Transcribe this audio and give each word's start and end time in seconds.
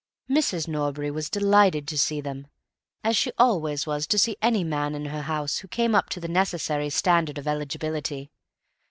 Mrs. 0.27 0.67
Norbury 0.67 1.11
was 1.11 1.29
delighted 1.29 1.87
to 1.87 1.95
see 1.95 2.21
them, 2.21 2.47
as 3.03 3.15
she 3.15 3.31
always 3.37 3.85
was 3.85 4.07
to 4.07 4.17
see 4.17 4.35
any 4.41 4.63
man 4.63 4.95
in 4.95 5.05
her 5.05 5.21
house 5.21 5.59
who 5.59 5.67
came 5.67 5.93
up 5.93 6.09
to 6.09 6.19
the 6.19 6.27
necessary 6.27 6.89
standard 6.89 7.37
of 7.37 7.47
eligibility. 7.47 8.31